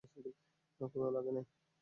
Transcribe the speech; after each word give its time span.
ক্ষুধা 0.81 1.09
লাগে 1.15 1.31
নাই? 1.35 1.45